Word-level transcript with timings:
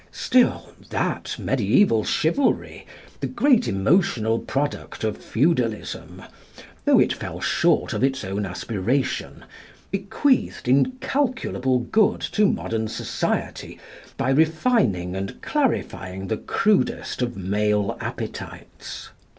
Still 0.11 0.71
that 0.89 1.35
mediæval 1.39 2.07
chivalry, 2.07 2.87
the 3.19 3.27
great 3.27 3.67
emotional 3.67 4.39
product 4.39 5.03
of 5.03 5.15
feudalism, 5.15 6.23
though 6.85 6.97
it 6.97 7.13
fell 7.13 7.39
short 7.39 7.93
of 7.93 8.03
its 8.03 8.25
own 8.25 8.43
aspiration, 8.43 9.45
bequeathed 9.91 10.67
incalculable 10.67 11.81
good 11.81 12.19
to 12.21 12.47
modern 12.47 12.87
society 12.87 13.79
by 14.17 14.31
refining 14.31 15.15
and 15.15 15.39
clarifying 15.43 16.29
the 16.29 16.37
crudest 16.37 17.21
of 17.21 17.37
male 17.37 17.95
appetites. 18.01 19.11